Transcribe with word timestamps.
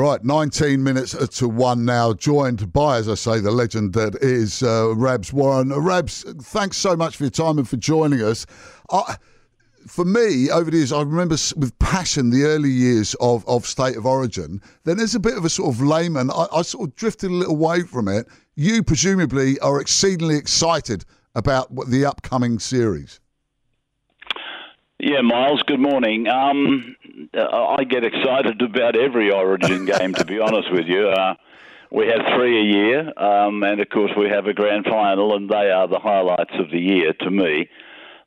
Right, 0.00 0.22
19 0.22 0.80
minutes 0.80 1.16
to 1.38 1.48
one 1.48 1.84
now, 1.84 2.12
joined 2.12 2.72
by, 2.72 2.98
as 2.98 3.08
I 3.08 3.14
say, 3.16 3.40
the 3.40 3.50
legend 3.50 3.94
that 3.94 4.14
is 4.22 4.62
uh, 4.62 4.94
Rabs 4.94 5.32
Warren. 5.32 5.72
Rabs, 5.74 6.22
thanks 6.40 6.76
so 6.76 6.94
much 6.94 7.16
for 7.16 7.24
your 7.24 7.32
time 7.32 7.58
and 7.58 7.68
for 7.68 7.78
joining 7.78 8.22
us. 8.22 8.46
Uh, 8.90 9.16
for 9.88 10.04
me, 10.04 10.50
over 10.52 10.70
the 10.70 10.76
years, 10.76 10.92
I 10.92 11.00
remember 11.00 11.34
with 11.56 11.76
passion 11.80 12.30
the 12.30 12.44
early 12.44 12.70
years 12.70 13.16
of, 13.20 13.44
of 13.48 13.66
State 13.66 13.96
of 13.96 14.06
Origin. 14.06 14.62
Then 14.84 15.00
as 15.00 15.16
a 15.16 15.18
bit 15.18 15.36
of 15.36 15.44
a 15.44 15.50
sort 15.50 15.74
of 15.74 15.82
layman, 15.82 16.30
I, 16.30 16.46
I 16.52 16.62
sort 16.62 16.90
of 16.90 16.94
drifted 16.94 17.32
a 17.32 17.34
little 17.34 17.54
away 17.54 17.82
from 17.82 18.06
it. 18.06 18.28
You 18.54 18.84
presumably 18.84 19.58
are 19.58 19.80
exceedingly 19.80 20.36
excited 20.36 21.04
about 21.34 21.74
the 21.88 22.06
upcoming 22.06 22.60
series. 22.60 23.18
Yeah, 25.00 25.20
Miles, 25.20 25.62
good 25.62 25.78
morning. 25.78 26.26
Um, 26.26 26.96
I 27.32 27.84
get 27.84 28.02
excited 28.02 28.60
about 28.60 28.96
every 28.96 29.30
Origin 29.30 29.84
game, 29.84 30.12
to 30.14 30.24
be 30.24 30.40
honest 30.40 30.72
with 30.72 30.86
you. 30.86 31.06
Uh, 31.06 31.34
we 31.92 32.08
have 32.08 32.34
three 32.34 32.58
a 32.58 32.64
year, 32.64 33.12
um, 33.16 33.62
and 33.62 33.80
of 33.80 33.88
course, 33.90 34.10
we 34.18 34.28
have 34.28 34.46
a 34.46 34.52
grand 34.52 34.86
final, 34.86 35.36
and 35.36 35.48
they 35.48 35.70
are 35.70 35.86
the 35.86 36.00
highlights 36.00 36.54
of 36.58 36.72
the 36.72 36.80
year 36.80 37.12
to 37.12 37.30
me. 37.30 37.68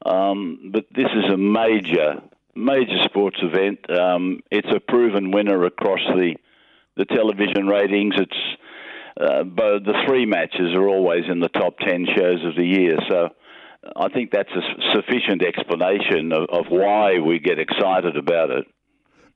Um, 0.05 0.70
but 0.71 0.85
this 0.95 1.09
is 1.13 1.34
a 1.34 1.35
major, 1.35 2.21
major 2.55 3.03
sports 3.03 3.40
event. 3.41 3.90
Um, 3.90 4.40
it's 4.49 4.71
a 4.73 4.79
proven 4.79 5.31
winner 5.31 5.65
across 5.65 5.99
the 6.15 6.35
the 6.95 7.03
television 7.03 7.67
ratings. 7.67 8.15
It's 8.17 8.57
uh, 9.20 9.43
but 9.43 9.84
the 9.84 10.05
three 10.07 10.26
matches 10.26 10.73
are 10.73 10.88
always 10.88 11.26
in 11.27 11.41
the 11.41 11.49
top 11.49 11.79
ten 11.79 12.07
shows 12.15 12.45
of 12.45 12.55
the 12.55 12.65
year. 12.65 12.98
So 13.09 13.31
I 13.95 14.09
think 14.09 14.31
that's 14.31 14.52
a 14.52 14.94
sufficient 14.95 15.41
explanation 15.44 16.31
of, 16.31 16.48
of 16.49 16.66
why 16.70 17.20
we 17.20 17.40
get 17.40 17.59
excited 17.59 18.16
about 18.16 18.52
it. 18.52 18.66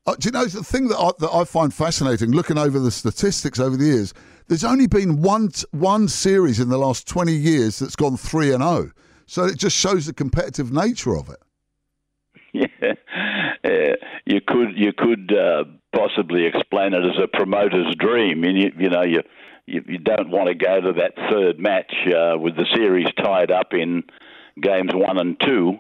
Uh, 0.06 0.16
do 0.20 0.28
you 0.28 0.32
know 0.32 0.46
the 0.46 0.64
thing 0.64 0.88
that 0.88 0.98
I, 1.00 1.12
that 1.18 1.32
I 1.34 1.44
find 1.46 1.74
fascinating, 1.74 2.32
looking 2.32 2.60
over 2.60 2.78
the 2.78 2.92
statistics 2.92 3.60
over 3.60 3.76
the 3.76 3.86
years? 3.86 4.14
There's 4.48 4.64
only 4.64 4.86
been 4.86 5.22
one 5.22 5.50
one 5.72 6.08
series 6.08 6.60
in 6.60 6.70
the 6.70 6.78
last 6.78 7.08
20 7.08 7.34
years 7.34 7.80
that's 7.80 7.96
gone 7.96 8.16
three 8.16 8.54
and 8.54 8.62
zero. 8.62 8.92
Oh. 8.92 9.02
So 9.26 9.46
it 9.46 9.58
just 9.58 9.76
shows 9.76 10.06
the 10.06 10.14
competitive 10.14 10.72
nature 10.72 11.16
of 11.16 11.30
it. 11.30 11.40
Yeah, 12.54 12.94
uh, 13.66 13.96
you 14.26 14.40
could 14.48 14.78
you 14.78 14.94
could 14.98 15.30
uh, 15.36 15.66
possibly 15.94 16.46
explain 16.46 16.94
it 16.94 17.04
as 17.04 17.22
a 17.22 17.28
promoter's 17.28 17.94
dream. 17.98 18.46
You, 18.46 18.72
you 18.80 18.90
know, 18.90 19.04
you, 19.04 19.20
you, 19.66 19.84
you 19.86 19.98
don't 19.98 20.30
want 20.30 20.48
to 20.48 20.56
go 20.56 20.80
to 20.80 20.94
that 20.94 21.16
third 21.30 21.60
match 21.60 21.92
uh, 22.08 22.38
with 22.38 22.56
the 22.56 22.66
series 22.74 23.08
tied 23.22 23.52
up 23.52 23.74
in 23.74 24.04
games 24.62 24.92
one 24.94 25.18
and 25.18 25.40
two, 25.40 25.80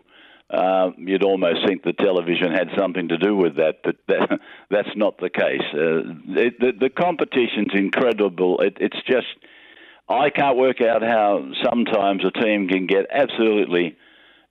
uh, 0.50 0.92
you'd 0.98 1.24
almost 1.24 1.66
think 1.66 1.84
the 1.84 1.94
television 1.94 2.52
had 2.52 2.70
something 2.78 3.08
to 3.08 3.18
do 3.18 3.36
with 3.36 3.56
that, 3.58 3.82
but 3.84 3.96
that, 4.08 4.40
that's 4.70 4.96
not 4.96 5.18
the 5.18 5.30
case. 5.30 5.64
Uh, 5.74 6.40
it, 6.40 6.60
the, 6.60 6.72
the 6.80 6.90
competition's 6.90 7.74
incredible. 7.74 8.60
It, 8.62 8.78
it's 8.80 9.02
just, 9.08 9.28
I 10.08 10.30
can't 10.30 10.58
work 10.58 10.82
out 10.82 11.02
how 11.02 11.52
sometimes 11.64 12.24
a 12.24 12.32
team 12.40 12.68
can 12.68 12.86
get 12.86 13.08
absolutely 13.12 13.98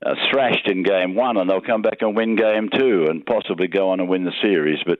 uh, 0.05 0.15
thrashed 0.29 0.67
in 0.67 0.83
game 0.83 1.15
one 1.15 1.37
and 1.37 1.49
they'll 1.49 1.61
come 1.61 1.81
back 1.81 2.01
and 2.01 2.15
win 2.15 2.35
game 2.35 2.69
two 2.77 3.05
and 3.09 3.25
possibly 3.25 3.67
go 3.67 3.91
on 3.91 4.01
and 4.01 4.09
win 4.09 4.25
the 4.25 4.33
series. 4.41 4.79
But 4.85 4.99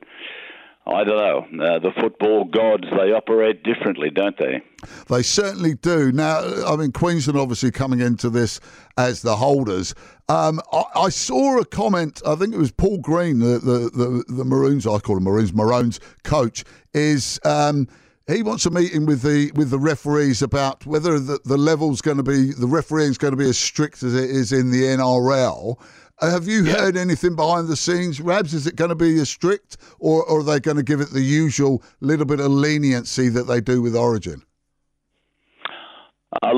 I 0.87 1.03
don't 1.03 1.17
know. 1.57 1.65
Uh, 1.65 1.79
the 1.79 1.91
football 1.99 2.45
gods, 2.45 2.85
they 2.89 3.11
operate 3.11 3.63
differently, 3.63 4.11
don't 4.11 4.37
they? 4.37 4.61
They 5.08 5.23
certainly 5.23 5.75
do. 5.75 6.11
Now, 6.11 6.39
I 6.66 6.75
mean, 6.75 6.91
Queensland 6.91 7.39
obviously 7.39 7.72
coming 7.72 8.00
into 8.00 8.30
this 8.30 8.59
as 8.97 9.22
the 9.22 9.36
holders. 9.36 9.94
Um, 10.28 10.61
I, 10.72 10.83
I, 10.95 11.09
saw 11.09 11.59
a 11.59 11.66
comment, 11.66 12.22
I 12.25 12.36
think 12.36 12.53
it 12.53 12.58
was 12.58 12.72
Paul 12.72 12.97
Green, 12.97 13.39
the, 13.39 13.59
the, 13.59 13.89
the, 13.94 14.25
the 14.28 14.45
Maroons, 14.45 14.88
I 14.88 14.97
call 15.00 15.17
him 15.17 15.23
Maroons, 15.23 15.53
Maroons 15.53 16.00
coach, 16.23 16.63
is. 16.94 17.39
Um, 17.44 17.88
he 18.28 18.41
wants 18.41 18.66
a 18.66 18.72
meeting 18.72 19.06
with 19.06 19.22
the 19.22 19.52
with 19.53 19.69
the 19.69 19.78
referees 19.78 20.41
about 20.41 20.83
whether 20.88 21.19
the, 21.19 21.39
the 21.45 21.58
level's 21.58 22.02
going 22.02 22.17
to 22.17 22.23
be 22.23 22.53
the 22.53 22.66
refereeing 22.66 23.11
is 23.11 23.19
going 23.19 23.33
to 23.33 23.38
be 23.38 23.47
as 23.47 23.56
strict 23.56 24.02
as 24.02 24.16
it 24.16 24.31
is 24.31 24.52
in 24.52 24.72
the 24.72 24.81
NRL. 24.81 25.78
Uh, 26.19 26.31
have 26.31 26.47
you 26.47 26.63
yeah. 26.63 26.74
heard 26.74 26.97
anything 26.97 27.35
behind 27.35 27.68
the 27.68 27.75
scenes, 27.75 28.22
Rabs? 28.22 28.53
Is 28.53 28.68
it 28.68 28.75
going 28.75 28.90
to 28.90 28.95
be 28.95 29.19
as 29.19 29.29
strict, 29.29 29.78
or, 30.00 30.24
or 30.24 30.40
are 30.40 30.44
they 30.44 30.59
going 30.59 30.78
to 30.78 30.84
give 30.84 31.01
it 31.01 31.12
the 31.12 31.22
usual 31.22 31.84
little 32.00 32.25
bit 32.25 32.40
of 32.40 32.47
leniency 32.51 33.28
that 33.29 33.44
they 33.44 33.59
do 33.59 33.81
with 33.81 33.95
Origin? 33.95 34.41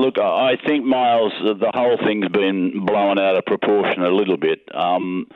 Look, 0.00 0.18
I 0.18 0.56
think 0.66 0.84
Miles, 0.84 1.32
the 1.42 1.72
whole 1.74 1.96
thing's 2.04 2.28
been 2.28 2.84
blown 2.84 3.18
out 3.18 3.36
of 3.36 3.44
proportion 3.44 4.02
a 4.02 4.10
little 4.10 4.36
bit. 4.36 4.60
Um, 4.74 5.26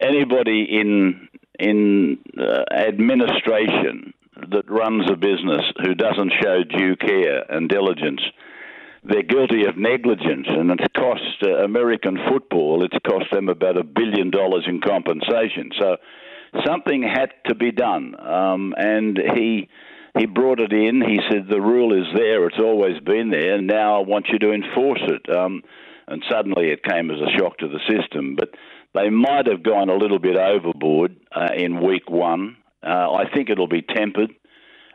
anybody 0.00 0.66
in 0.70 1.28
in 1.58 2.18
uh, 2.38 2.64
administration 2.74 4.14
that 4.50 4.68
runs 4.70 5.08
a 5.10 5.16
business 5.16 5.62
who 5.82 5.94
doesn't 5.94 6.32
show 6.42 6.64
due 6.64 6.96
care 6.96 7.44
and 7.50 7.68
diligence 7.68 8.20
they're 9.04 9.22
guilty 9.22 9.64
of 9.64 9.76
negligence, 9.76 10.46
and 10.48 10.70
it's 10.70 10.84
cost 10.96 11.42
uh, 11.42 11.64
American 11.64 12.18
football. 12.28 12.84
It's 12.84 12.96
cost 13.04 13.26
them 13.32 13.48
about 13.48 13.76
a 13.76 13.82
billion 13.82 14.30
dollars 14.30 14.64
in 14.68 14.80
compensation. 14.80 15.70
So 15.78 15.96
something 16.64 17.02
had 17.02 17.32
to 17.46 17.54
be 17.54 17.72
done, 17.72 18.14
um, 18.20 18.74
and 18.76 19.18
he 19.34 19.68
he 20.18 20.26
brought 20.26 20.60
it 20.60 20.72
in. 20.72 21.00
He 21.00 21.20
said 21.30 21.46
the 21.48 21.60
rule 21.60 21.92
is 21.92 22.06
there; 22.14 22.46
it's 22.46 22.58
always 22.58 23.00
been 23.00 23.30
there. 23.30 23.54
And 23.54 23.66
now 23.66 23.96
I 23.96 24.04
want 24.06 24.28
you 24.28 24.38
to 24.40 24.52
enforce 24.52 25.02
it. 25.02 25.34
Um, 25.34 25.62
and 26.06 26.22
suddenly 26.30 26.70
it 26.70 26.82
came 26.82 27.10
as 27.10 27.18
a 27.18 27.38
shock 27.38 27.58
to 27.58 27.68
the 27.68 27.80
system, 27.88 28.36
but 28.36 28.50
they 28.94 29.08
might 29.08 29.46
have 29.46 29.62
gone 29.62 29.88
a 29.88 29.96
little 29.96 30.18
bit 30.18 30.36
overboard 30.36 31.16
uh, 31.34 31.48
in 31.56 31.84
week 31.84 32.10
one. 32.10 32.56
Uh, 32.82 33.12
I 33.12 33.24
think 33.32 33.48
it'll 33.48 33.68
be 33.68 33.82
tempered 33.82 34.32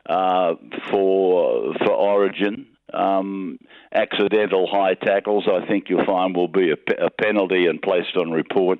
uh, 0.07 0.56
for 0.91 1.73
for 1.79 1.91
Origin. 1.91 2.67
Um, 2.94 3.59
accidental 3.94 4.66
high 4.72 4.94
tackles, 4.94 5.45
I 5.51 5.66
think 5.67 5.89
you'll 5.89 6.06
find 6.06 6.33
will 6.33 6.47
be 6.47 6.72
a, 6.72 7.06
a 7.06 7.09
penalty 7.09 7.66
and 7.66 7.81
placed 7.81 8.16
on 8.16 8.31
report. 8.31 8.79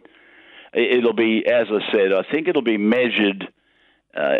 It'll 0.73 1.13
be, 1.13 1.43
as 1.45 1.67
I 1.69 1.91
said, 1.91 2.13
I 2.13 2.23
think 2.31 2.47
it'll 2.47 2.61
be 2.61 2.77
measured 2.77 3.49
uh, 4.16 4.38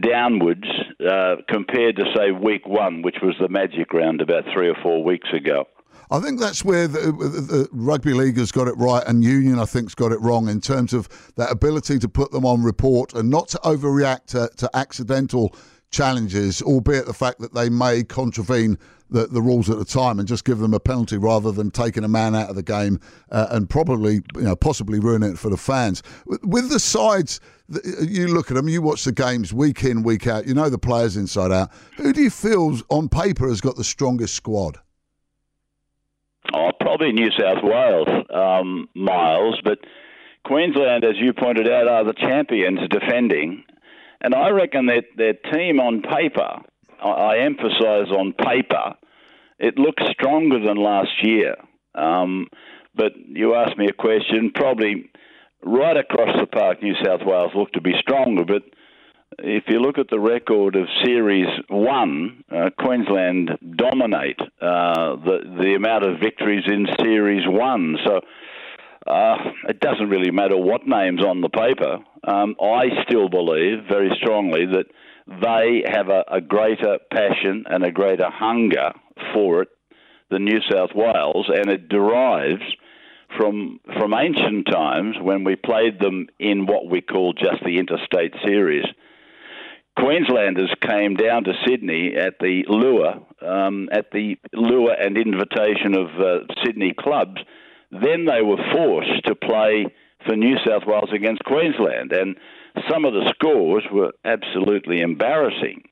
downwards 0.00 0.66
uh, 1.08 1.36
compared 1.48 1.96
to, 1.96 2.04
say, 2.16 2.32
week 2.32 2.66
one, 2.66 3.02
which 3.02 3.16
was 3.22 3.34
the 3.40 3.48
magic 3.48 3.92
round 3.92 4.20
about 4.20 4.44
three 4.52 4.68
or 4.68 4.76
four 4.82 5.04
weeks 5.04 5.28
ago. 5.32 5.66
I 6.12 6.18
think 6.18 6.40
that's 6.40 6.64
where 6.64 6.88
the, 6.88 7.12
the, 7.12 7.68
rugby 7.70 8.14
league 8.14 8.36
has 8.36 8.50
got 8.50 8.66
it 8.66 8.76
right, 8.76 9.02
and 9.06 9.22
union 9.22 9.60
I 9.60 9.64
think's 9.64 9.94
got 9.94 10.10
it 10.10 10.20
wrong 10.20 10.48
in 10.48 10.60
terms 10.60 10.92
of 10.92 11.08
that 11.36 11.52
ability 11.52 12.00
to 12.00 12.08
put 12.08 12.32
them 12.32 12.44
on 12.44 12.64
report 12.64 13.14
and 13.14 13.30
not 13.30 13.48
to 13.48 13.58
overreact 13.58 14.26
to, 14.26 14.50
to 14.56 14.70
accidental 14.74 15.54
challenges, 15.90 16.62
albeit 16.62 17.06
the 17.06 17.14
fact 17.14 17.38
that 17.40 17.54
they 17.54 17.68
may 17.68 18.02
contravene 18.02 18.76
the, 19.10 19.26
the 19.26 19.42
rules 19.42 19.68
at 19.68 19.78
the 19.78 19.84
time 19.84 20.18
and 20.18 20.28
just 20.28 20.44
give 20.44 20.58
them 20.58 20.74
a 20.74 20.80
penalty 20.80 21.18
rather 21.18 21.52
than 21.52 21.70
taking 21.70 22.04
a 22.04 22.08
man 22.08 22.34
out 22.34 22.48
of 22.48 22.56
the 22.56 22.62
game 22.62 23.00
uh, 23.30 23.48
and 23.50 23.68
probably, 23.68 24.20
you 24.34 24.42
know, 24.42 24.56
possibly 24.56 24.98
ruining 24.98 25.32
it 25.32 25.38
for 25.38 25.50
the 25.50 25.56
fans. 25.56 26.02
With 26.26 26.70
the 26.70 26.80
sides, 26.80 27.40
you 28.02 28.28
look 28.28 28.50
at 28.50 28.54
them, 28.54 28.68
you 28.68 28.82
watch 28.82 29.04
the 29.04 29.12
games 29.12 29.52
week 29.52 29.84
in, 29.84 30.02
week 30.02 30.26
out, 30.26 30.46
you 30.46 30.54
know 30.54 30.68
the 30.68 30.78
players 30.78 31.16
inside 31.16 31.52
out. 31.52 31.70
Who 31.96 32.12
do 32.12 32.22
you 32.22 32.30
feel 32.30 32.78
on 32.88 33.08
paper 33.08 33.48
has 33.48 33.60
got 33.60 33.76
the 33.76 33.84
strongest 33.84 34.34
squad? 34.34 34.78
Oh, 36.52 36.70
probably 36.80 37.12
New 37.12 37.30
South 37.38 37.62
Wales, 37.62 38.08
um, 38.34 38.88
Miles, 38.94 39.60
but 39.62 39.78
Queensland, 40.44 41.04
as 41.04 41.16
you 41.16 41.32
pointed 41.32 41.68
out, 41.68 41.86
are 41.86 42.04
the 42.04 42.14
champions 42.14 42.80
defending. 42.88 43.64
And 44.22 44.34
I 44.34 44.50
reckon 44.50 44.86
that 44.86 45.04
their 45.16 45.34
team 45.34 45.80
on 45.80 46.02
paper, 46.02 46.60
I 47.02 47.38
emphasise 47.38 48.10
on 48.10 48.32
paper, 48.32 48.94
it 49.60 49.78
looks 49.78 50.02
stronger 50.12 50.58
than 50.58 50.76
last 50.76 51.22
year. 51.22 51.54
Um, 51.94 52.48
but 52.94 53.12
you 53.28 53.54
asked 53.54 53.76
me 53.76 53.86
a 53.86 53.92
question, 53.92 54.52
probably 54.54 55.10
right 55.62 55.96
across 55.96 56.40
the 56.40 56.46
park, 56.46 56.82
New 56.82 56.94
South 57.04 57.20
Wales 57.24 57.52
look 57.54 57.70
to 57.72 57.80
be 57.80 57.92
stronger. 58.00 58.44
But 58.44 58.62
if 59.38 59.64
you 59.68 59.80
look 59.80 59.98
at 59.98 60.08
the 60.08 60.18
record 60.18 60.76
of 60.76 60.86
Series 61.04 61.46
1, 61.68 62.44
uh, 62.50 62.70
Queensland 62.78 63.50
dominate 63.76 64.40
uh, 64.40 65.16
the, 65.16 65.56
the 65.60 65.74
amount 65.74 66.04
of 66.04 66.20
victories 66.20 66.64
in 66.66 66.86
Series 66.98 67.46
1. 67.46 67.96
So 68.06 68.20
uh, 69.06 69.36
it 69.68 69.80
doesn't 69.80 70.08
really 70.08 70.30
matter 70.30 70.56
what 70.56 70.86
name's 70.86 71.22
on 71.22 71.42
the 71.42 71.48
paper. 71.50 71.98
Um, 72.26 72.56
I 72.60 73.02
still 73.06 73.28
believe 73.28 73.84
very 73.88 74.10
strongly 74.20 74.66
that 74.66 74.86
they 75.26 75.84
have 75.86 76.08
a, 76.08 76.24
a 76.28 76.40
greater 76.40 76.98
passion 77.12 77.64
and 77.66 77.84
a 77.84 77.92
greater 77.92 78.28
hunger 78.30 78.92
for 79.32 79.62
it 79.62 79.68
than 80.30 80.44
New 80.44 80.60
South 80.70 80.90
Wales, 80.94 81.50
and 81.52 81.70
it 81.70 81.88
derives 81.88 82.62
from 83.36 83.80
from 83.98 84.14
ancient 84.14 84.66
times 84.70 85.16
when 85.20 85.44
we 85.44 85.56
played 85.56 86.00
them 86.00 86.28
in 86.38 86.66
what 86.66 86.88
we 86.88 87.00
call 87.00 87.32
just 87.32 87.62
the 87.64 87.78
interstate 87.78 88.34
series. 88.44 88.84
Queenslanders 89.98 90.72
came 90.80 91.14
down 91.14 91.44
to 91.44 91.52
Sydney 91.66 92.14
at 92.16 92.38
the 92.40 92.64
lure, 92.68 93.20
um, 93.42 93.88
at 93.92 94.10
the 94.12 94.36
lure 94.54 94.92
and 94.92 95.18
invitation 95.18 95.96
of 95.96 96.08
uh, 96.18 96.54
Sydney 96.64 96.94
clubs. 96.98 97.40
Then 97.90 98.24
they 98.24 98.40
were 98.40 98.62
forced 98.72 99.24
to 99.26 99.34
play 99.34 99.86
for 100.26 100.36
New 100.36 100.56
South 100.66 100.84
Wales 100.86 101.10
against 101.12 101.44
Queensland, 101.44 102.12
and 102.12 102.36
some 102.88 103.04
of 103.04 103.12
the 103.12 103.32
scores 103.34 103.84
were 103.92 104.12
absolutely 104.24 105.00
embarrassing. 105.00 105.82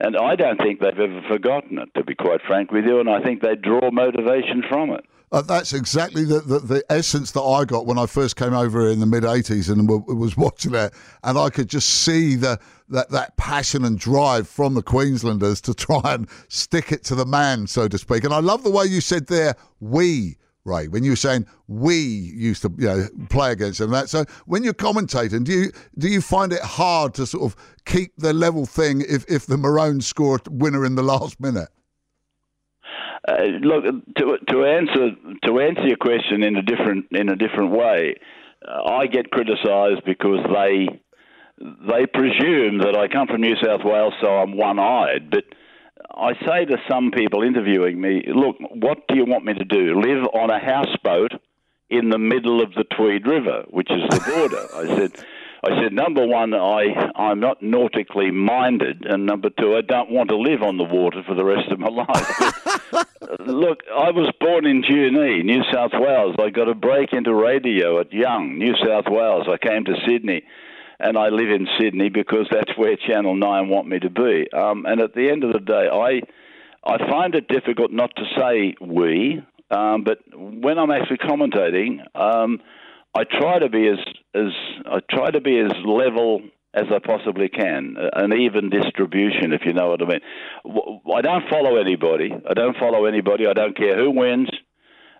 And 0.00 0.16
I 0.16 0.34
don't 0.34 0.58
think 0.58 0.80
they've 0.80 0.98
ever 0.98 1.22
forgotten 1.28 1.78
it, 1.78 1.90
to 1.94 2.04
be 2.04 2.14
quite 2.14 2.40
frank 2.46 2.72
with 2.72 2.84
you, 2.84 3.00
and 3.00 3.08
I 3.08 3.22
think 3.22 3.42
they 3.42 3.54
draw 3.54 3.90
motivation 3.90 4.62
from 4.68 4.90
it. 4.90 5.04
Uh, 5.32 5.42
that's 5.42 5.72
exactly 5.72 6.24
the, 6.24 6.40
the, 6.40 6.58
the, 6.58 6.84
essence 6.90 7.30
that 7.32 7.42
I 7.42 7.64
got 7.64 7.86
when 7.86 7.98
I 7.98 8.06
first 8.06 8.34
came 8.34 8.52
over 8.52 8.90
in 8.90 8.98
the 8.98 9.06
mid 9.06 9.22
80s 9.22 9.70
and 9.70 9.86
w- 9.86 10.02
was 10.16 10.36
watching 10.36 10.74
it. 10.74 10.92
And 11.22 11.38
I 11.38 11.50
could 11.50 11.68
just 11.68 11.88
see 11.88 12.34
the 12.34 12.58
that, 12.88 13.10
that 13.10 13.36
passion 13.36 13.84
and 13.84 13.96
drive 13.96 14.48
from 14.48 14.74
the 14.74 14.82
Queenslanders 14.82 15.60
to 15.60 15.74
try 15.74 16.00
and 16.04 16.28
stick 16.48 16.90
it 16.90 17.04
to 17.04 17.14
the 17.14 17.26
man, 17.26 17.68
so 17.68 17.86
to 17.86 17.96
speak. 17.96 18.24
And 18.24 18.34
I 18.34 18.40
love 18.40 18.64
the 18.64 18.70
way 18.70 18.86
you 18.86 19.00
said 19.00 19.28
there, 19.28 19.54
we. 19.78 20.36
Ray, 20.64 20.88
when 20.88 21.04
you 21.04 21.12
were 21.12 21.16
saying 21.16 21.46
we 21.68 21.96
used 21.96 22.62
to 22.62 22.72
you 22.76 22.86
know, 22.86 23.08
play 23.30 23.52
against 23.52 23.78
them, 23.78 23.90
that 23.92 24.08
so 24.10 24.24
when 24.46 24.62
you're 24.62 24.74
commentating, 24.74 25.44
do 25.44 25.52
you 25.52 25.72
do 25.98 26.08
you 26.08 26.20
find 26.20 26.52
it 26.52 26.60
hard 26.60 27.14
to 27.14 27.26
sort 27.26 27.44
of 27.44 27.56
keep 27.86 28.12
the 28.18 28.32
level 28.32 28.66
thing 28.66 29.02
if, 29.08 29.24
if 29.28 29.46
the 29.46 29.56
Maroons 29.56 30.06
score 30.06 30.36
a 30.36 30.50
winner 30.50 30.84
in 30.84 30.96
the 30.96 31.02
last 31.02 31.40
minute? 31.40 31.68
Uh, 33.26 33.44
look 33.62 33.84
to 34.16 34.38
to 34.48 34.64
answer 34.64 35.10
to 35.44 35.60
answer 35.60 35.86
your 35.86 35.96
question 35.96 36.42
in 36.42 36.56
a 36.56 36.62
different 36.62 37.06
in 37.10 37.28
a 37.28 37.36
different 37.36 37.70
way. 37.70 38.16
Uh, 38.66 38.82
I 38.84 39.06
get 39.06 39.30
criticised 39.30 40.04
because 40.04 40.44
they 40.52 40.88
they 41.58 42.06
presume 42.06 42.78
that 42.78 42.96
I 42.96 43.08
come 43.08 43.26
from 43.26 43.42
New 43.42 43.56
South 43.62 43.82
Wales, 43.84 44.14
so 44.22 44.28
I'm 44.28 44.56
one-eyed. 44.56 45.30
But 45.30 45.44
I 46.14 46.34
say 46.46 46.64
to 46.66 46.76
some 46.88 47.10
people 47.10 47.42
interviewing 47.42 48.00
me, 48.00 48.24
"Look, 48.26 48.56
what 48.74 49.06
do 49.08 49.16
you 49.16 49.24
want 49.24 49.44
me 49.44 49.54
to 49.54 49.64
do? 49.64 50.00
Live 50.00 50.26
on 50.34 50.50
a 50.50 50.58
houseboat 50.58 51.32
in 51.88 52.10
the 52.10 52.18
middle 52.18 52.60
of 52.62 52.74
the 52.74 52.84
Tweed 52.84 53.26
River, 53.26 53.64
which 53.68 53.90
is 53.90 54.02
the 54.10 54.20
border?" 54.30 54.66
I 54.74 54.96
said. 54.96 55.12
I 55.62 55.82
said, 55.82 55.92
number 55.92 56.26
one, 56.26 56.54
I, 56.54 57.10
I'm 57.16 57.38
not 57.38 57.62
nautically 57.62 58.30
minded, 58.30 59.04
and 59.04 59.26
number 59.26 59.50
two, 59.50 59.76
I 59.76 59.82
don't 59.82 60.10
want 60.10 60.30
to 60.30 60.36
live 60.38 60.62
on 60.62 60.78
the 60.78 60.84
water 60.84 61.22
for 61.26 61.34
the 61.34 61.44
rest 61.44 61.70
of 61.70 61.78
my 61.78 61.88
life. 61.90 62.96
look, 63.40 63.80
I 63.94 64.10
was 64.10 64.32
born 64.40 64.64
in 64.64 64.82
Junee, 64.82 65.42
New 65.44 65.62
South 65.70 65.92
Wales. 65.92 66.34
I 66.40 66.48
got 66.48 66.70
a 66.70 66.74
break 66.74 67.12
into 67.12 67.34
radio 67.34 68.00
at 68.00 68.10
Young, 68.10 68.56
New 68.56 68.74
South 68.82 69.04
Wales. 69.08 69.48
I 69.50 69.58
came 69.58 69.84
to 69.84 69.94
Sydney, 70.08 70.44
and 71.00 71.16
I 71.16 71.28
live 71.28 71.48
in 71.50 71.66
Sydney 71.78 72.08
because 72.08 72.46
that's 72.50 72.76
where 72.76 72.96
Channel 72.96 73.34
9 73.34 73.68
want 73.68 73.88
me 73.88 73.98
to 74.00 74.10
be. 74.10 74.46
Um, 74.52 74.84
and 74.86 75.00
at 75.00 75.14
the 75.14 75.28
end 75.30 75.44
of 75.44 75.52
the 75.52 75.60
day, 75.60 75.88
I, 75.90 76.20
I 76.84 77.10
find 77.10 77.34
it 77.34 77.48
difficult 77.48 77.90
not 77.92 78.10
to 78.16 78.24
say 78.38 78.74
we, 78.80 79.42
um, 79.70 80.04
but 80.04 80.18
when 80.34 80.78
I'm 80.78 80.90
actually 80.90 81.18
commentating, 81.18 82.00
um, 82.14 82.60
I 83.14 83.24
try 83.24 83.58
to 83.58 83.68
be 83.68 83.88
as 83.88 83.98
as 84.34 84.52
I 84.86 85.00
try 85.10 85.30
to 85.30 85.40
be 85.40 85.58
as 85.58 85.72
level 85.84 86.42
as 86.72 86.84
I 86.94 87.00
possibly 87.04 87.48
can, 87.48 87.96
an 88.12 88.32
even 88.32 88.70
distribution, 88.70 89.52
if 89.52 89.62
you 89.66 89.72
know 89.72 89.88
what 89.88 90.02
I 90.02 90.06
mean. 90.06 91.00
I 91.16 91.20
don't 91.20 91.48
follow 91.50 91.76
anybody. 91.76 92.30
I 92.32 92.54
don't 92.54 92.76
follow 92.76 93.06
anybody. 93.06 93.46
I 93.48 93.54
don't 93.54 93.76
care 93.76 93.96
who 93.96 94.12
wins. 94.12 94.48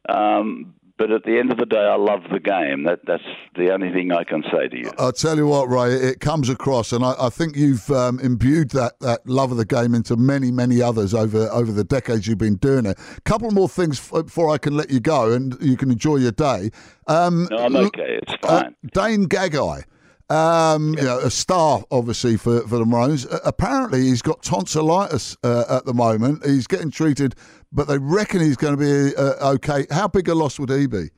Um, 0.08 0.74
but 1.00 1.10
at 1.10 1.24
the 1.24 1.38
end 1.38 1.50
of 1.50 1.56
the 1.56 1.64
day, 1.64 1.78
I 1.78 1.96
love 1.96 2.24
the 2.30 2.38
game. 2.38 2.84
That 2.84 3.00
that's 3.06 3.24
the 3.56 3.72
only 3.72 3.90
thing 3.90 4.12
I 4.12 4.22
can 4.22 4.44
say 4.52 4.68
to 4.68 4.76
you. 4.76 4.92
I'll 4.98 5.12
tell 5.12 5.34
you 5.38 5.46
what, 5.46 5.70
Ray, 5.70 5.94
it 5.94 6.20
comes 6.20 6.50
across, 6.50 6.92
and 6.92 7.02
I, 7.02 7.14
I 7.18 7.30
think 7.30 7.56
you've 7.56 7.90
um, 7.90 8.20
imbued 8.20 8.72
that, 8.72 9.00
that 9.00 9.26
love 9.26 9.50
of 9.50 9.56
the 9.56 9.64
game 9.64 9.94
into 9.94 10.14
many, 10.16 10.50
many 10.50 10.82
others 10.82 11.14
over 11.14 11.48
over 11.48 11.72
the 11.72 11.84
decades 11.84 12.26
you've 12.26 12.36
been 12.36 12.56
doing 12.56 12.84
it. 12.84 12.98
A 13.16 13.20
couple 13.22 13.50
more 13.50 13.68
things 13.68 13.98
before 14.10 14.50
I 14.50 14.58
can 14.58 14.76
let 14.76 14.90
you 14.90 15.00
go, 15.00 15.32
and 15.32 15.56
you 15.62 15.78
can 15.78 15.90
enjoy 15.90 16.16
your 16.16 16.32
day. 16.32 16.70
Um, 17.06 17.48
no, 17.50 17.56
I'm 17.56 17.76
okay. 17.76 18.18
It's 18.22 18.34
uh, 18.42 18.60
fine. 18.60 18.76
Uh, 18.84 18.88
Dane 18.92 19.26
Gagai. 19.26 19.84
Um, 20.30 20.94
you 20.94 21.02
know, 21.02 21.18
a 21.18 21.30
star 21.30 21.82
obviously 21.90 22.36
for, 22.36 22.60
for 22.68 22.78
the 22.78 22.86
Maroons. 22.86 23.26
Uh, 23.26 23.40
apparently, 23.44 24.02
he's 24.02 24.22
got 24.22 24.42
tonsillitis 24.42 25.36
uh, 25.42 25.64
at 25.68 25.84
the 25.84 25.92
moment. 25.92 26.46
He's 26.46 26.68
getting 26.68 26.92
treated 26.92 27.34
but 27.72 27.88
they 27.88 27.98
reckon 27.98 28.40
he's 28.40 28.56
going 28.56 28.76
to 28.76 28.80
be 28.80 29.16
uh, 29.16 29.52
okay. 29.54 29.86
How 29.90 30.08
big 30.08 30.28
a 30.28 30.34
loss 30.34 30.58
would 30.58 30.70
he 30.70 30.86
be? 30.86 31.10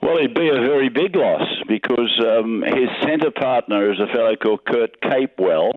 Well, 0.00 0.18
he'd 0.18 0.34
be 0.34 0.48
a 0.48 0.60
very 0.60 0.88
big 0.88 1.14
loss 1.14 1.46
because 1.68 2.20
um, 2.26 2.62
his 2.66 2.88
centre 3.02 3.30
partner 3.30 3.92
is 3.92 4.00
a 4.00 4.12
fellow 4.12 4.34
called 4.36 4.64
Kurt 4.66 5.00
Capewell, 5.00 5.72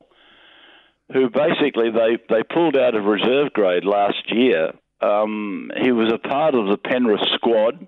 who 1.14 1.30
basically 1.30 1.92
they, 1.92 2.18
they 2.30 2.42
pulled 2.44 2.76
out 2.76 2.96
of 2.96 3.04
reserve 3.04 3.54
grade 3.54 3.86
last 3.86 4.32
year. 4.32 4.72
Um, 5.02 5.70
he 5.84 5.92
was 5.92 6.12
a 6.12 6.18
part 6.18 6.56
of 6.56 6.68
the 6.70 6.78
Penrith 6.78 7.28
squad, 7.36 7.88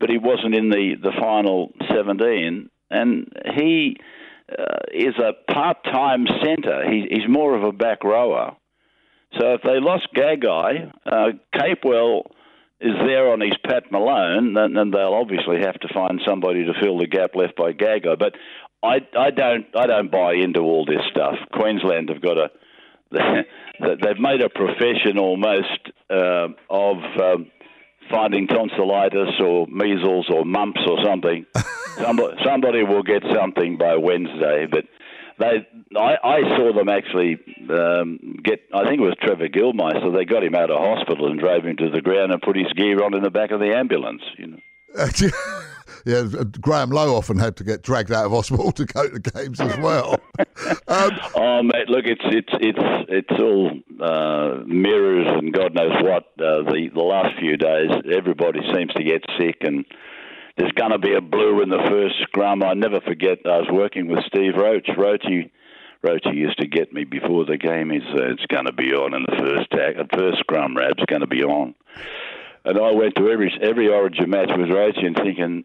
but 0.00 0.10
he 0.10 0.18
wasn't 0.18 0.54
in 0.54 0.70
the, 0.70 0.94
the 1.00 1.12
final 1.20 1.72
17. 1.94 2.70
And 2.90 3.32
he 3.54 3.96
uh, 4.50 4.78
is 4.92 5.14
a 5.18 5.52
part 5.52 5.84
time 5.84 6.26
centre. 6.42 6.90
He, 6.90 7.06
he's 7.08 7.28
more 7.28 7.54
of 7.54 7.62
a 7.62 7.72
back 7.72 8.02
rower. 8.02 8.56
So 9.38 9.54
if 9.54 9.62
they 9.62 9.78
lost 9.78 10.08
Gagai, 10.16 10.90
uh, 11.06 11.28
Capewell 11.54 12.22
is 12.80 12.94
there 13.06 13.30
on 13.30 13.42
his 13.42 13.54
Pat 13.64 13.92
Malone, 13.92 14.54
then, 14.54 14.72
then 14.72 14.90
they'll 14.90 15.14
obviously 15.14 15.58
have 15.60 15.78
to 15.80 15.94
find 15.94 16.20
somebody 16.26 16.64
to 16.64 16.72
fill 16.82 16.98
the 16.98 17.06
gap 17.06 17.36
left 17.36 17.54
by 17.54 17.72
Gagai. 17.72 18.18
But 18.18 18.34
I, 18.82 19.06
I 19.16 19.30
don't 19.30 19.66
I 19.76 19.86
don't 19.86 20.10
buy 20.10 20.34
into 20.34 20.60
all 20.60 20.86
this 20.86 21.02
stuff. 21.10 21.34
Queensland 21.52 22.08
have 22.08 22.22
got 22.22 22.38
a 22.38 22.50
they've 23.80 24.20
made 24.20 24.40
a 24.40 24.48
profession 24.48 25.18
almost 25.18 25.90
uh, 26.08 26.48
of 26.70 26.96
um, 27.20 27.50
finding 28.10 28.46
tonsillitis 28.46 29.40
or 29.40 29.66
measles 29.68 30.28
or 30.32 30.44
mumps 30.44 30.80
or 30.86 30.98
something. 31.04 31.46
somebody, 31.96 32.36
somebody 32.44 32.82
will 32.82 33.02
get 33.02 33.22
something 33.34 33.76
by 33.78 33.96
Wednesday, 33.96 34.66
but 34.70 34.84
they 35.38 35.66
I, 35.96 36.16
I 36.22 36.40
saw 36.56 36.72
them 36.72 36.88
actually 36.88 37.38
um, 37.70 38.36
get. 38.44 38.60
I 38.72 38.84
think 38.84 39.00
it 39.00 39.04
was 39.04 39.16
Trevor 39.20 39.48
Gillmeister. 39.48 40.14
They 40.14 40.24
got 40.24 40.44
him 40.44 40.54
out 40.54 40.70
of 40.70 40.78
hospital 40.78 41.30
and 41.30 41.40
drove 41.40 41.64
him 41.64 41.76
to 41.76 41.90
the 41.90 42.02
ground 42.02 42.32
and 42.32 42.42
put 42.42 42.56
his 42.56 42.72
gear 42.74 43.02
on 43.02 43.14
in 43.14 43.22
the 43.22 43.30
back 43.30 43.50
of 43.50 43.60
the 43.60 43.74
ambulance. 43.74 44.22
You 44.38 44.46
know. 44.48 44.58
yeah, 46.04 46.24
Graham 46.60 46.90
Lowe 46.90 47.16
often 47.16 47.38
had 47.38 47.56
to 47.56 47.64
get 47.64 47.82
dragged 47.82 48.12
out 48.12 48.26
of 48.26 48.32
hospital 48.32 48.72
to 48.72 48.84
go 48.84 49.08
to 49.08 49.18
games 49.18 49.60
as 49.60 49.76
well. 49.78 50.18
um, 50.88 51.10
oh 51.34 51.62
mate, 51.62 51.88
look, 51.88 52.06
it's 52.06 52.24
it's 52.24 52.52
it's 52.60 53.06
it's 53.08 53.40
all 53.40 53.70
uh, 54.00 54.62
mirrors 54.66 55.28
and 55.38 55.52
God 55.52 55.74
knows 55.74 55.92
what. 56.02 56.24
Uh, 56.38 56.62
the 56.70 56.90
the 56.94 57.02
last 57.02 57.38
few 57.38 57.56
days, 57.56 57.90
everybody 58.12 58.60
seems 58.74 58.92
to 58.94 59.04
get 59.04 59.22
sick 59.38 59.56
and 59.60 59.84
there's 60.60 60.72
going 60.72 60.90
to 60.90 60.98
be 60.98 61.14
a 61.14 61.20
blue 61.20 61.62
in 61.62 61.70
the 61.70 61.82
first 61.88 62.16
scrum. 62.22 62.62
I 62.62 62.74
never 62.74 63.00
forget. 63.00 63.38
I 63.46 63.58
was 63.58 63.68
working 63.72 64.08
with 64.08 64.24
Steve 64.26 64.56
Roach. 64.56 64.86
Roachy, 64.88 65.50
Roachy 66.04 66.34
used 66.34 66.58
to 66.58 66.66
get 66.66 66.92
me 66.92 67.04
before 67.04 67.46
the 67.46 67.56
game. 67.56 67.90
He 67.90 68.00
said 68.12 68.32
it's 68.32 68.46
going 68.46 68.66
to 68.66 68.72
be 68.72 68.92
on 68.92 69.14
in 69.14 69.24
the 69.26 69.36
first 69.38 69.70
tack, 69.70 69.96
the 69.96 70.16
first 70.16 70.38
scrum. 70.40 70.76
Rab's 70.76 71.04
going 71.06 71.22
to 71.22 71.26
be 71.26 71.42
on. 71.42 71.74
And 72.64 72.78
I 72.78 72.90
went 72.92 73.14
to 73.16 73.30
every 73.30 73.50
every 73.62 73.88
Origin 73.88 74.28
match 74.28 74.50
with 74.54 74.68
Roachy 74.68 75.06
and 75.06 75.16
thinking, 75.16 75.64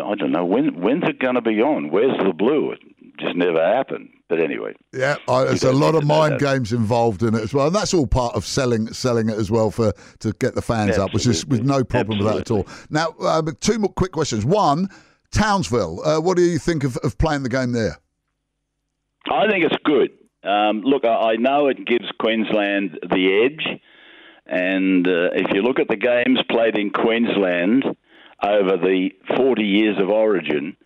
I 0.00 0.14
don't 0.14 0.32
know 0.32 0.44
when 0.44 0.80
when's 0.80 1.04
it 1.04 1.18
going 1.18 1.34
to 1.34 1.40
be 1.40 1.60
on? 1.60 1.90
Where's 1.90 2.16
the 2.18 2.32
blue? 2.32 2.72
It 2.72 2.80
just 3.18 3.36
never 3.36 3.64
happened. 3.64 4.10
But 4.28 4.40
anyway, 4.40 4.74
yeah, 4.92 5.16
I, 5.28 5.44
there's 5.44 5.62
a 5.62 5.72
lot 5.72 5.94
of 5.94 6.06
mind 6.06 6.40
games 6.40 6.72
involved 6.72 7.22
in 7.22 7.34
it 7.34 7.42
as 7.42 7.52
well, 7.52 7.66
and 7.66 7.76
that's 7.76 7.92
all 7.92 8.06
part 8.06 8.34
of 8.34 8.46
selling 8.46 8.90
selling 8.92 9.28
it 9.28 9.36
as 9.36 9.50
well 9.50 9.70
for 9.70 9.92
to 10.20 10.32
get 10.32 10.54
the 10.54 10.62
fans 10.62 10.90
Absolutely. 10.90 11.04
up, 11.04 11.14
which 11.14 11.26
is 11.26 11.46
with 11.46 11.62
no 11.62 11.84
problem 11.84 12.18
Absolutely. 12.18 12.62
with 12.62 12.68
that 12.68 12.90
at 12.90 13.04
all. 13.04 13.16
Now, 13.20 13.26
uh, 13.26 13.42
two 13.60 13.78
more 13.78 13.92
quick 13.92 14.12
questions. 14.12 14.46
One, 14.46 14.88
Townsville, 15.32 16.00
uh, 16.06 16.20
what 16.20 16.36
do 16.36 16.42
you 16.44 16.58
think 16.58 16.84
of, 16.84 16.96
of 16.98 17.18
playing 17.18 17.42
the 17.42 17.50
game 17.50 17.72
there? 17.72 17.98
I 19.30 19.48
think 19.48 19.64
it's 19.64 19.76
good. 19.84 20.10
Um, 20.44 20.80
look, 20.80 21.04
I, 21.04 21.32
I 21.32 21.36
know 21.36 21.68
it 21.68 21.84
gives 21.86 22.10
Queensland 22.18 22.98
the 23.02 23.44
edge, 23.44 23.80
and 24.46 25.06
uh, 25.06 25.30
if 25.34 25.52
you 25.52 25.62
look 25.62 25.78
at 25.78 25.88
the 25.88 25.96
games 25.96 26.40
played 26.50 26.78
in 26.78 26.90
Queensland 26.90 27.84
over 28.44 28.76
the 28.76 29.10
40 29.36 29.62
years 29.62 29.96
of 30.00 30.08
origin, 30.08 30.76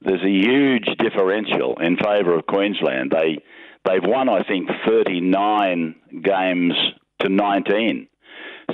there's 0.00 0.22
a 0.22 0.28
huge 0.28 0.86
differential 0.98 1.78
in 1.80 1.96
favour 1.96 2.38
of 2.38 2.46
Queensland. 2.46 3.10
They 3.10 3.38
they've 3.84 4.02
won, 4.02 4.28
I 4.28 4.42
think, 4.42 4.68
39 4.86 5.94
games 6.22 6.74
to 7.20 7.28
19. 7.28 8.08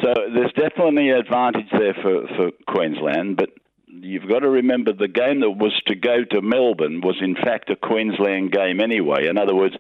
So 0.02 0.14
there's 0.35 0.52
definitely 0.52 1.11
an 1.11 1.18
advantage 1.18 1.66
there 1.73 1.94
for, 1.94 2.26
for 2.37 2.50
Queensland, 2.68 3.37
but 3.37 3.50
you've 3.87 4.28
got 4.28 4.40
to 4.40 4.49
remember 4.49 4.92
the 4.92 5.09
game 5.09 5.40
that 5.40 5.50
was 5.50 5.73
to 5.88 5.97
go 5.97 6.25
to 6.30 6.40
Melbourne 6.40 7.00
was 7.00 7.16
in 7.20 7.35
fact 7.35 7.70
a 7.70 7.76
Queensland 7.76 8.52
game 8.52 8.80
anyway. 8.80 9.26
In 9.28 9.37
other 9.37 9.54
words, 9.54 9.75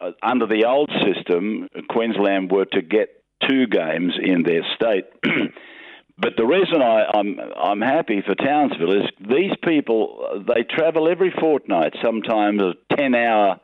uh, 0.00 0.10
under 0.22 0.46
the 0.46 0.64
old 0.64 0.90
system, 1.04 1.68
Queensland 1.90 2.50
were 2.50 2.64
to 2.64 2.82
get 2.82 3.22
two 3.48 3.66
games 3.66 4.14
in 4.20 4.42
their 4.42 4.62
state. 4.74 5.04
But 6.16 6.34
the 6.36 6.46
reason 6.46 6.80
I, 6.80 7.06
I'm 7.12 7.38
I'm 7.56 7.80
happy 7.80 8.22
for 8.24 8.34
Townsville 8.36 9.02
is 9.02 9.10
these 9.28 9.52
people 9.64 10.44
they 10.46 10.62
travel 10.62 11.08
every 11.08 11.32
fortnight, 11.40 11.94
sometimes 12.02 12.60
a 12.62 12.74
ten 12.96 13.14
hour 13.14 13.58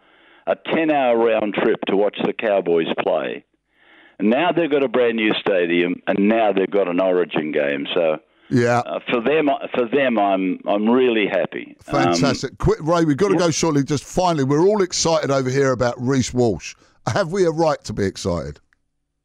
a 0.47 0.57
ten 0.75 0.91
hour 0.91 1.17
round 1.17 1.55
trip 1.55 1.81
to 1.87 1.97
watch 1.97 2.17
the 2.25 2.33
Cowboys 2.33 2.89
play. 2.99 3.45
And 4.19 4.31
now 4.31 4.53
they've 4.53 4.71
got 4.71 4.83
a 4.85 4.89
brand 4.89 5.17
new 5.17 5.33
stadium, 5.41 6.03
and 6.07 6.29
now 6.29 6.53
they've 6.53 6.71
got 6.71 6.89
an 6.89 7.01
Origin 7.01 7.53
game. 7.53 7.87
So 7.95 8.19
Yeah. 8.51 8.81
Uh, 8.81 8.99
for 9.09 9.21
them, 9.23 9.49
for 9.73 9.87
them, 9.89 10.19
I'm 10.19 10.59
I'm 10.67 10.89
really 10.91 11.27
happy. 11.29 11.77
Um, 11.87 12.03
Fantastic. 12.03 12.51
Um, 12.51 12.57
Quick, 12.59 12.81
Ray, 12.83 13.05
we've 13.05 13.17
got 13.17 13.29
to 13.29 13.37
go 13.37 13.51
shortly. 13.51 13.85
Just 13.85 14.05
finally, 14.05 14.43
we're 14.45 14.67
all 14.67 14.83
excited 14.83 15.31
over 15.31 15.49
here 15.49 15.71
about 15.71 15.95
Reece 15.99 16.35
Walsh. 16.35 16.75
Have 17.07 17.31
we 17.31 17.45
a 17.47 17.51
right 17.51 17.83
to 17.85 17.93
be 17.93 18.05
excited? 18.05 18.59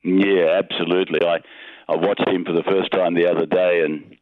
Yeah, 0.04 0.62
absolutely. 0.64 1.20
I 1.28 1.40
I 1.88 1.96
watched 1.96 2.28
him 2.28 2.46
for 2.46 2.54
the 2.54 2.64
first 2.64 2.92
time 2.92 3.14
the 3.14 3.30
other 3.30 3.46
day, 3.46 3.82
and 3.86 4.18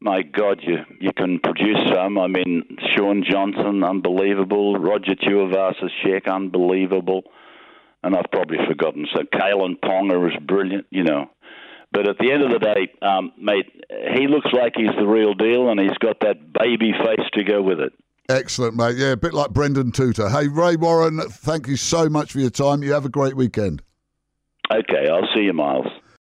my 0.00 0.22
God, 0.22 0.60
you 0.62 0.78
you 1.00 1.10
can 1.16 1.38
produce 1.40 1.78
some. 1.92 2.18
I 2.18 2.26
mean, 2.26 2.76
Shaun 2.94 3.24
Johnson, 3.28 3.82
unbelievable. 3.82 4.78
Roger 4.78 5.14
Tuivasa-Sheck, 5.14 6.30
unbelievable. 6.30 7.22
And 8.02 8.14
I've 8.14 8.30
probably 8.30 8.58
forgotten. 8.68 9.06
So 9.14 9.22
Kalyn 9.22 9.80
Ponga 9.82 10.28
is 10.28 10.36
brilliant, 10.46 10.86
you 10.90 11.02
know. 11.02 11.30
But 11.92 12.08
at 12.08 12.18
the 12.18 12.30
end 12.30 12.42
of 12.42 12.50
the 12.50 12.58
day, 12.58 12.92
um, 13.00 13.32
mate, 13.40 13.66
he 14.14 14.28
looks 14.28 14.52
like 14.52 14.74
he's 14.76 14.94
the 14.98 15.06
real 15.06 15.34
deal, 15.34 15.70
and 15.70 15.80
he's 15.80 15.96
got 15.98 16.20
that 16.20 16.52
baby 16.52 16.92
face 16.92 17.26
to 17.32 17.42
go 17.42 17.62
with 17.62 17.80
it. 17.80 17.92
Excellent, 18.28 18.76
mate. 18.76 18.96
Yeah, 18.96 19.12
a 19.12 19.16
bit 19.16 19.32
like 19.32 19.50
Brendon 19.50 19.92
Tuuta. 19.92 20.30
Hey, 20.30 20.48
Ray 20.48 20.76
Warren, 20.76 21.20
thank 21.20 21.68
you 21.68 21.76
so 21.76 22.08
much 22.08 22.32
for 22.32 22.40
your 22.40 22.50
time. 22.50 22.82
You 22.82 22.92
have 22.92 23.06
a 23.06 23.08
great 23.08 23.36
weekend. 23.36 23.82
Okay, 24.70 25.08
I'll 25.08 25.28
see 25.34 25.42
you, 25.42 25.52
Miles. 25.52 25.86